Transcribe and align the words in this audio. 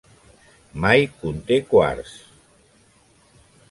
Mai 0.85 1.05
conté 1.25 1.61
quars. 1.69 2.19